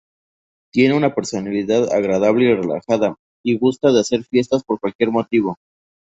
[0.73, 3.15] Tiene una personalidad agradable y relajada
[3.45, 5.57] y gusta de hacer fiestas por cualquier motivo.